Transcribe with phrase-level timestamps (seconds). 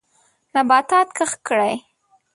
[0.55, 1.75] نباتات کښت کړئ.